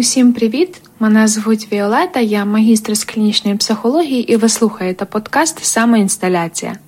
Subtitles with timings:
[0.00, 0.80] Усім привіт!
[1.00, 6.78] Мене звуть Віолета, я магістр з клінічної психології, і ви слухаєте подкаст Самоінсталяція.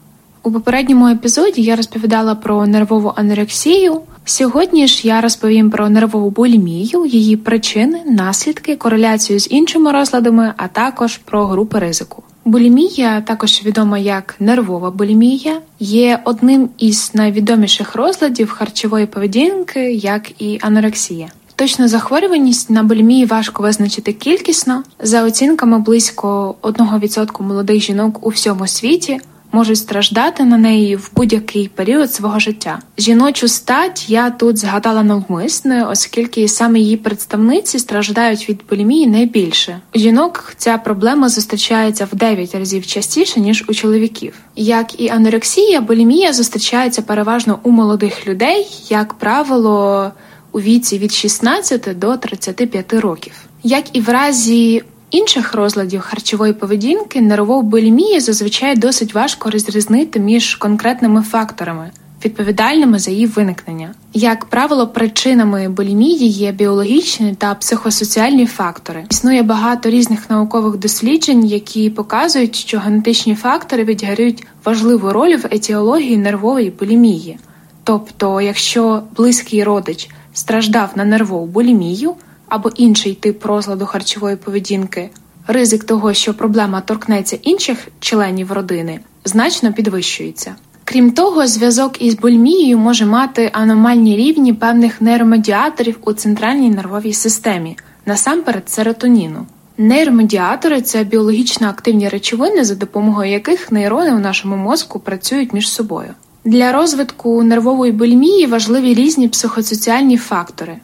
[0.42, 4.00] У попередньому епізоді я розповідала про нервову анорексію.
[4.24, 10.68] Сьогодні ж я розповім про нервову булімію, її причини, наслідки, кореляцію з іншими розладами, а
[10.68, 12.22] також про групи ризику.
[12.44, 20.58] Булімія, також відома як нервова булімія, є одним із найвідоміших розладів харчової поведінки, як і
[20.62, 21.28] анорексія.
[21.56, 24.82] Точну захворюваність на булімію важко визначити кількісно.
[25.00, 29.20] За оцінками близько 1% молодих жінок у всьому світі
[29.52, 32.78] можуть страждати на неї в будь-який період свого життя.
[32.98, 39.80] Жіночу стать я тут згадала навмисне, оскільки саме її представниці страждають від булімії найбільше.
[39.94, 44.34] У жінок ця проблема зустрічається в 9 разів частіше ніж у чоловіків.
[44.56, 50.10] Як і анорексія, булімія зустрічається переважно у молодих людей, як правило
[50.52, 53.32] у віці від 16 до 35 років.
[53.62, 60.54] Як і в разі інших розладів харчової поведінки, нервову булімію зазвичай досить важко розрізнити між
[60.54, 61.90] конкретними факторами.
[62.24, 69.04] Відповідальними за її виникнення, як правило, причинами булімії є біологічні та психосоціальні фактори.
[69.10, 76.16] Існує багато різних наукових досліджень, які показують, що генетичні фактори відіграють важливу роль в етіології
[76.16, 77.38] нервової булімії.
[77.84, 82.14] Тобто, якщо близький родич страждав на нервову булімію
[82.48, 85.10] або інший тип розладу харчової поведінки,
[85.46, 90.54] ризик того, що проблема торкнеться інших членів родини, значно підвищується.
[90.84, 97.76] Крім того, зв'язок із булімією може мати аномальні рівні певних нейромедіаторів у центральній нервовій системі,
[98.06, 99.46] насамперед серотоніну.
[99.78, 106.08] Нейромедіатори це біологічно активні речовини, за допомогою яких нейрони у нашому мозку працюють між собою.
[106.44, 110.76] Для розвитку нервової булімії важливі різні психосоціальні фактори,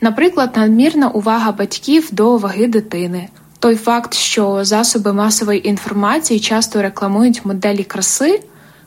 [0.00, 7.44] наприклад, надмірна увага батьків до ваги дитини, той факт, що засоби масової інформації часто рекламують
[7.44, 8.40] моделі краси,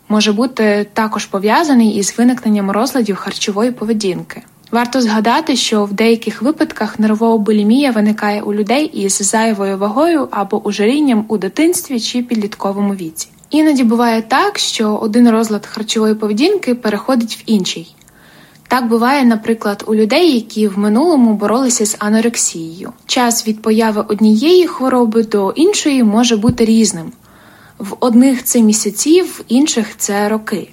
[0.08, 4.42] може бути також пов'язаний із виникненням розладів харчової поведінки.
[4.72, 10.68] Варто згадати, що в деяких випадках нервова булімія виникає у людей із зайвою вагою або
[10.68, 13.28] ожирінням у дитинстві чи підлітковому віці.
[13.50, 17.96] Іноді буває так, що один розлад харчової поведінки переходить в інший.
[18.68, 22.94] Так буває, наприклад, у людей, які в минулому боролися з анорексією.
[23.06, 27.12] Час від появи однієї хвороби до іншої може бути різним.
[27.80, 30.70] В одних це місяці, в інших це роки.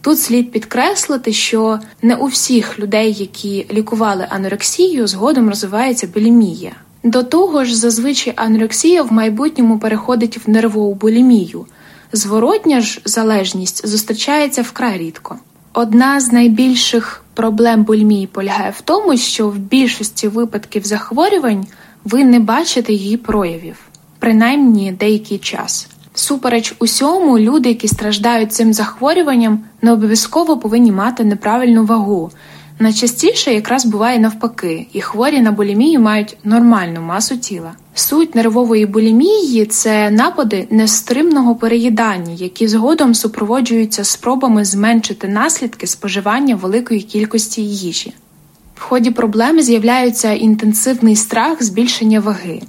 [0.00, 6.72] Тут слід підкреслити, що не у всіх людей, які лікували анорексію, згодом розвивається булімія.
[7.02, 11.66] До того ж, зазвичай анорексія в майбутньому переходить в нервову булімію–
[12.12, 15.38] Зворотня ж залежність зустрічається вкрай рідко.
[15.72, 21.66] Одна з найбільших проблем бульмії полягає в тому, що в більшості випадків захворювань
[22.04, 23.76] ви не бачите її проявів,
[24.18, 25.88] принаймні деякий час.
[26.14, 32.30] Супереч усьому, люди, які страждають цим захворюванням, не обов'язково повинні мати неправильну вагу.
[32.82, 37.72] Найчастіше якраз буває навпаки, і хворі на булімію мають нормальну масу тіла.
[37.94, 47.00] Суть нервової булімії це напади нестримного переїдання, які згодом супроводжуються спробами зменшити наслідки споживання великої
[47.00, 48.14] кількості їжі.
[48.74, 52.62] В ході проблеми з'являється інтенсивний страх збільшення ваги.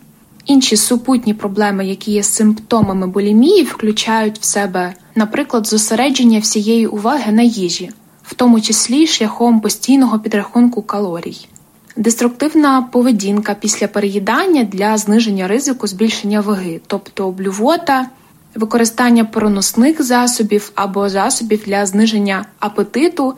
[0.45, 7.41] Інші супутні проблеми, які є симптомами булімії, включають в себе, наприклад, зосередження всієї уваги на
[7.41, 7.89] їжі,
[8.31, 11.47] в тому числі шляхом постійного підрахунку калорій.
[11.95, 18.07] Деструктивна поведінка після переїдання для зниження ризику збільшення ваги, тобто блювота,
[18.55, 23.33] використання проносних засобів або засобів для зниження апетиту,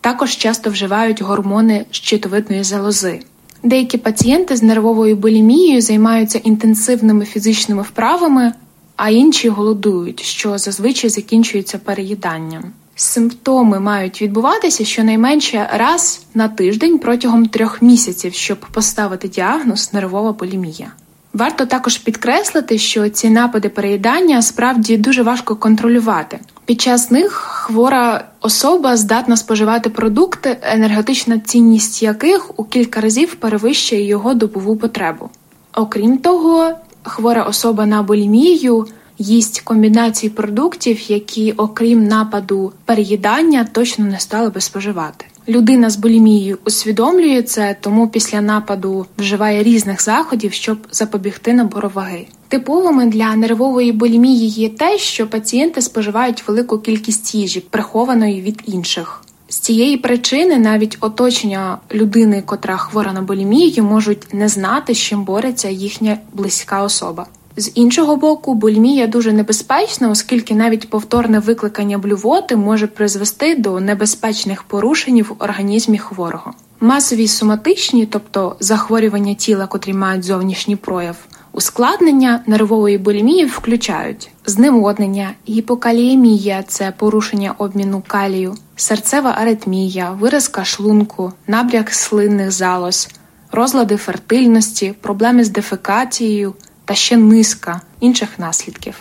[0.00, 3.20] також часто вживають гормони щитовидної залози.
[3.62, 8.52] Деякі пацієнти з нервовою булімією займаються інтенсивними фізичними вправами,
[8.96, 12.72] а інші голодують, що зазвичай закінчується переїданням.
[13.00, 20.92] Симптоми мають відбуватися щонайменше раз на тиждень протягом трьох місяців, щоб поставити діагноз нервова булімія.
[21.32, 26.40] Варто також підкреслити, що ці напади переїдання справді дуже важко контролювати.
[26.64, 34.06] Під час них хвора особа здатна споживати продукти, енергетична цінність яких у кілька разів перевищує
[34.06, 35.30] його добову потребу.
[35.74, 36.70] Окрім того,
[37.02, 38.86] хвора особа на булімію
[39.18, 45.24] їсть комбінації продуктів, які, окрім нападу переїдання, точно не стали би споживати.
[45.48, 52.26] Людина з булімією усвідомлює це, тому після нападу вживає різних заходів, щоб запобігти набору ваги.
[52.48, 59.22] Типовими для нервової булімії є те, що пацієнти споживають велику кількість їжі, прихованої від інших.
[59.48, 65.24] З цієї причини навіть оточення людини, котра хвора на булімію, можуть не знати, з чим
[65.24, 67.26] бореться їхня близька особа.
[67.58, 74.62] З іншого боку, бульмія дуже небезпечна, оскільки навіть повторне викликання блювоти може призвести до небезпечних
[74.62, 76.52] порушень в організмі хворого.
[76.80, 81.16] Масові соматичні, тобто захворювання тіла, котрі мають зовнішній прояв,
[81.52, 91.94] ускладнення нервової булімії включають зневоднення, гіпокаліємія це порушення обміну калію, серцева аритмія, виразка шлунку, набряк
[91.94, 93.08] слинних залоз,
[93.52, 96.54] розлади фертильності, проблеми з дефекацією
[96.88, 98.94] та ще низка інших наслідків.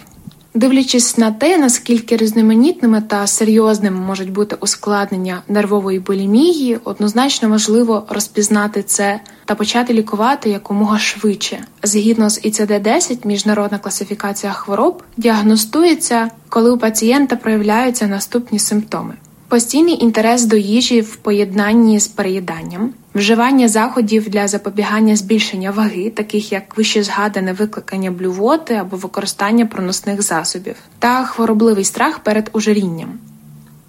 [0.53, 8.83] Дивлячись на те, наскільки різноманітними та серйозними можуть бути ускладнення нервової булімії, однозначно важливо розпізнати
[8.83, 11.63] це та почати лікувати якомога швидше.
[11.83, 19.13] Згідно з ІЦД-10, міжнародна класифікація хвороб діагностується, коли у пацієнта проявляються наступні симптоми.
[19.49, 26.51] Постійний інтерес до їжі в поєднанні з переїданням, вживання заходів для запобігання збільшення ваги, таких
[26.51, 33.19] як вище згадане викликання блювоти або використання проносних засобів, та хворобливий страх перед ожирінням.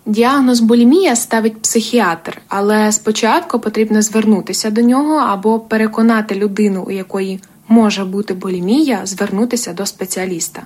[0.06, 7.40] Діагноз булімія ставить психіатр, але спочатку потрібно звернутися до нього або переконати людину, у якої
[7.69, 10.62] може бути булімія, звернутися до спеціаліста.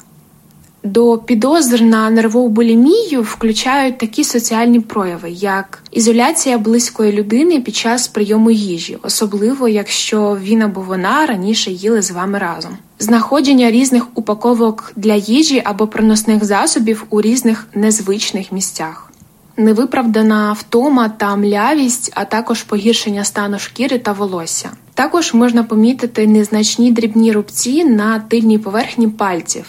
[0.84, 8.08] До підозр на нервову булімію включають такі соціальні прояви, як ізоляція близької людини під час
[8.08, 14.92] прийому їжі, особливо якщо він або вона раніше їли з вами разом, знаходження різних упаковок
[14.96, 19.12] для їжі або приносних засобів у різних незвичних місцях.
[19.56, 24.70] Невиправдана втома та млявість, а також погіршення стану шкіри та волосся.
[24.94, 29.64] Також можна помітити незначні дрібні рубці на тильній поверхні пальців.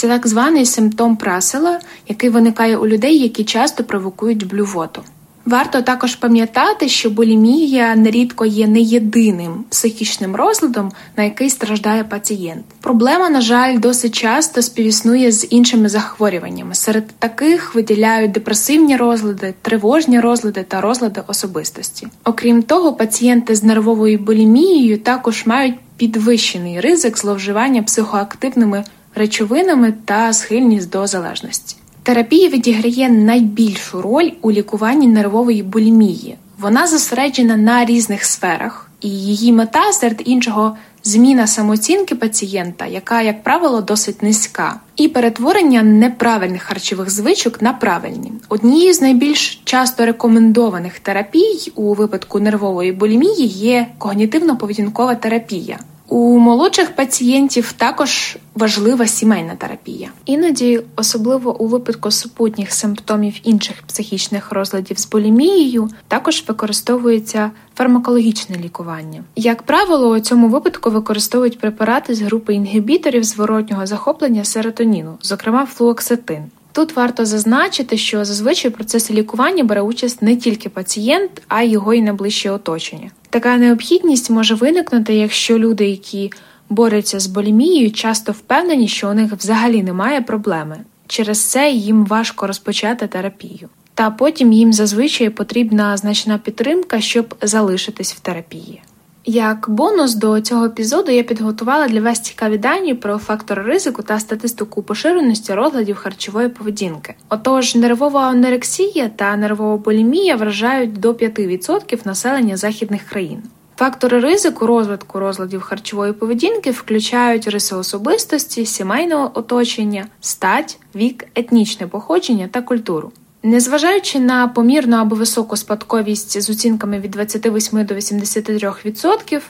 [0.00, 5.02] Це так званий симптом прасела, який виникає у людей, які часто провокують блювоту.
[5.46, 12.64] Варто також пам'ятати, що булімія нерідко є не єдиним психічним розладом, на який страждає пацієнт.
[12.80, 16.74] Проблема, на жаль, досить часто співіснує з іншими захворюваннями.
[16.74, 22.08] Серед таких виділяють депресивні розлади, тривожні розлади та розлади особистості.
[22.24, 28.84] Окрім того, пацієнти з нервовою булімією також мають підвищений ризик зловживання психоактивними
[29.20, 31.76] речовинами та схильність до залежності.
[32.02, 36.36] Терапія відіграє найбільшу роль у лікуванні нервової булімії.
[36.58, 43.42] Вона зосереджена на різних сферах, і її мета серед іншого зміна самооцінки пацієнта, яка, як
[43.42, 48.32] правило, досить низька, і перетворення неправильних харчових звичок на правильні.
[48.48, 55.78] Однією з найбільш часто рекомендованих терапій у випадку нервової булімії є когнітивно-поведінкова терапія.
[56.12, 60.08] У молодших пацієнтів також важлива сімейна терапія.
[60.24, 69.24] Іноді, особливо у випадку супутніх симптомів інших психічних розладів з булімією, також використовується фармакологічне лікування.
[69.36, 76.42] Як правило, у цьому випадку використовують препарати з групи інгібіторів зворотнього захоплення серотоніну, зокрема флуоксетин.
[76.72, 81.70] Тут варто зазначити, що зазвичай в процесі лікування бере участь не тільки пацієнт, а й
[81.70, 83.10] його і найближче оточення.
[83.30, 86.32] Така необхідність може виникнути, якщо люди, які
[86.68, 90.78] борються з болімією, часто впевнені, що у них взагалі немає проблеми.
[91.06, 93.68] Через це їм важко розпочати терапію.
[93.94, 98.82] Та потім їм зазвичай потрібна значна підтримка, щоб залишитись в терапії.
[99.24, 104.20] Як бонус до цього епізоду я підготувала для вас цікаві дані про фактори ризику та
[104.20, 107.14] статистику поширеності розладів харчової поведінки.
[107.28, 113.42] Отож, нервова анорексія та нервова булімія вражають до 5% населення західних країн.
[113.76, 122.48] Фактори ризику розвитку розладів харчової поведінки включають риси особистості, сімейного оточення, стать, вік, етнічне походження
[122.50, 123.12] та культуру.
[123.42, 129.40] Незважаючи на помірну або високу спадковість з оцінками від 28 до 83%,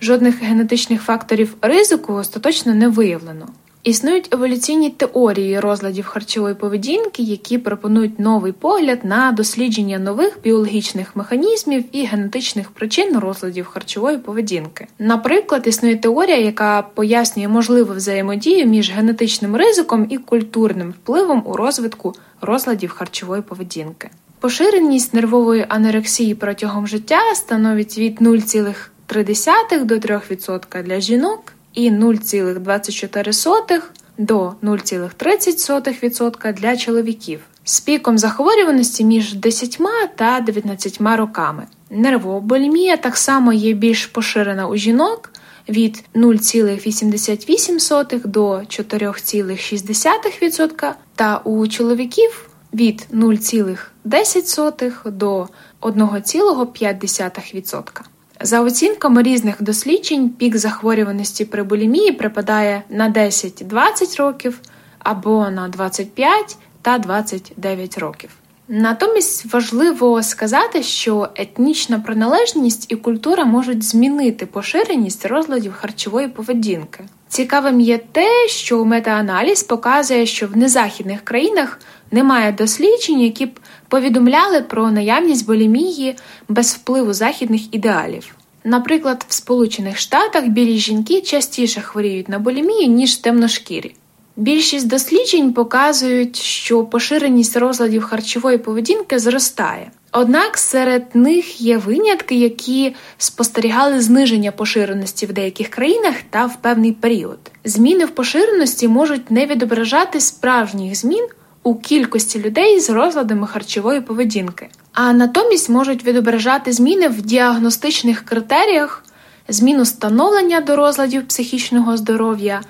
[0.00, 3.48] жодних генетичних факторів ризику остаточно не виявлено.
[3.88, 11.84] Існують еволюційні теорії розладів харчової поведінки, які пропонують новий погляд на дослідження нових біологічних механізмів
[11.92, 14.86] і генетичних причин розладів харчової поведінки.
[14.98, 22.14] Наприклад, існує теорія, яка пояснює можливу взаємодію між генетичним ризиком і культурним впливом у розвитку
[22.40, 24.10] розладів харчової поведінки.
[24.40, 33.82] Поширеність нервової анорексії протягом життя становить від 0,3 до 3% для жінок і 0,24
[34.18, 39.78] до 0,30% для чоловіків з піком захворюваності між 10
[40.16, 41.66] та 19 роками.
[41.90, 45.32] Нервова булімія так само є більш поширена у жінок
[45.68, 55.48] від 0,88 до 4,6% та у чоловіків від 0,10 до
[55.80, 58.00] 1,5%.
[58.40, 64.60] За оцінками різних досліджень, пік захворюваності при булімії припадає на 10-20 років
[64.98, 68.30] або на 25 та 29 років.
[68.68, 77.04] Натомість важливо сказати, що етнічна приналежність і культура можуть змінити поширеність розладів харчової поведінки.
[77.28, 81.80] Цікавим є те, що метааналіз показує, що в незахідних країнах
[82.10, 86.16] немає досліджень, які б повідомляли про наявність булімії
[86.48, 88.34] без впливу західних ідеалів.
[88.64, 93.94] Наприклад, в Сполучених Штатах білі жінки частіше хворіють на булімію, ніж темношкірі.
[94.36, 99.90] Більшість досліджень показують, що поширеність розладів харчової поведінки зростає.
[100.12, 106.92] Однак серед них є винятки, які спостерігали зниження поширеності в деяких країнах та в певний
[106.92, 107.38] період.
[107.64, 111.26] Зміни в поширеності можуть не відображати справжніх змін
[111.68, 119.04] у кількості людей з розладами харчової поведінки, а натомість можуть відображати зміни в діагностичних критеріях,
[119.48, 122.60] зміну становлення до розладів психічного здоров'я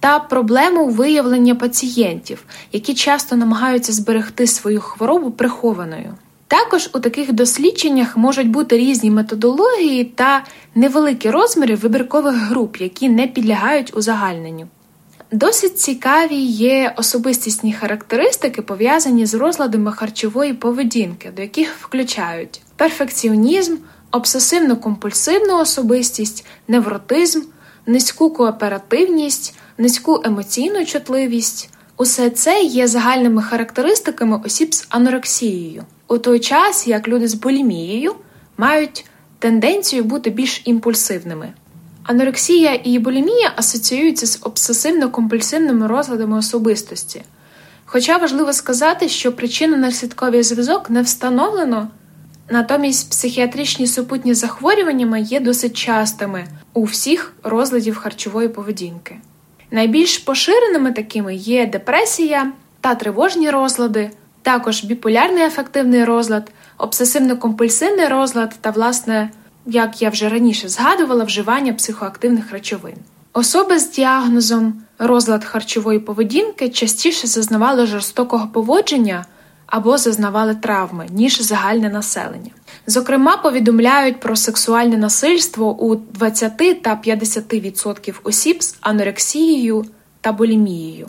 [0.00, 6.14] та проблему виявлення пацієнтів, які часто намагаються зберегти свою хворобу прихованою.
[6.48, 13.26] Також у таких дослідженнях можуть бути різні методології та невеликі розміри вибіркових груп, які не
[13.26, 14.66] підлягають узагальненню.
[15.32, 23.76] Досить цікаві є особистісні характеристики, пов'язані з розладами харчової поведінки, до яких включають перфекціонізм,
[24.12, 27.40] обсесивно-компульсивну особистість, невротизм,
[27.86, 31.70] низьку кооперативність, низьку емоційну чутливість.
[31.96, 38.14] Усе це є загальними характеристиками осіб з анорексією, у той час як люди з булімією
[38.56, 39.04] мають
[39.38, 41.52] тенденцію бути більш імпульсивними.
[42.04, 47.22] Анорексія і булімія асоціюються з обсесивно-компульсивними розладами особистості.
[47.84, 51.88] Хоча важливо сказати, що причинно-наслідковий зв'язок не встановлено,
[52.50, 59.16] натомість психіатричні супутні захворювання є досить частими у всіх розладів харчової поведінки.
[59.70, 64.10] Найбільш поширеними такими є депресія та тривожні розлади,
[64.42, 69.30] також біполярний афективний розлад, обсесивно-компульсивний розлад та, власне,
[69.66, 72.94] як я вже раніше згадувала, вживання психоактивних речовин.
[73.32, 79.24] Особи з діагнозом розлад харчової поведінки частіше зазнавали жорстокого поводження
[79.66, 82.50] або зазнавали травми, ніж загальне населення.
[82.86, 89.84] Зокрема, повідомляють про сексуальне насильство у 20 та 50% осіб з анорексією
[90.20, 91.08] та булімією.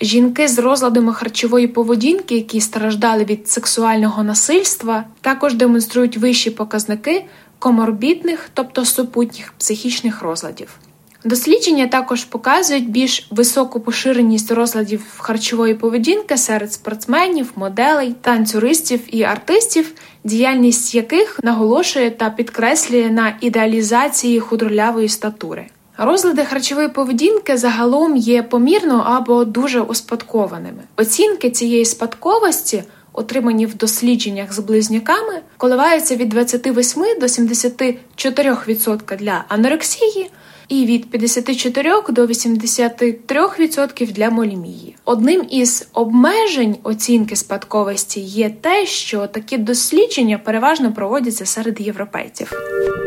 [0.00, 7.24] Жінки з розладами харчової поведінки, які страждали від сексуального насильства, також демонструють вищі показники
[7.58, 10.78] коморбідних, тобто супутніх психічних розладів.
[11.24, 19.92] Дослідження також показують більш високу поширеність розладів харчової поведінки серед спортсменів, моделей, танцюристів і артистів,
[20.24, 25.66] діяльність яких наголошує та підкреслює на ідеалізації худролявої статури.
[25.98, 30.82] Розлади харчової поведінки загалом є помірно або дуже успадкованими.
[30.96, 32.84] Оцінки цієї спадковості
[33.14, 40.30] отримані в дослідженнях з близняками, коливаються від 28 до 74% для анорексії
[40.68, 44.96] і від 54 до 83% для молімії.
[45.04, 52.52] Одним із обмежень оцінки спадковості є те, що такі дослідження переважно проводяться серед європейців.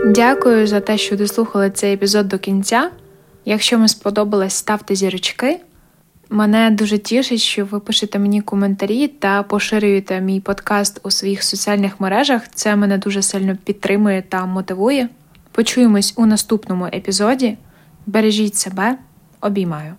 [0.06, 2.92] Дякую за те, що дослухали цей епізод до кінця.
[3.46, 5.60] Якщо вам сподобалось, ставте зірочки.
[6.30, 12.00] Мене дуже тішить, що ви пишете мені коментарі та поширюєте мій подкаст у своїх соціальних
[12.00, 12.42] мережах.
[12.54, 15.10] Це мене дуже сильно підтримує та мотивує.
[15.52, 17.58] Почуємось у наступному епізоді.
[18.06, 18.98] Бережіть себе,
[19.42, 19.94] обіймаю.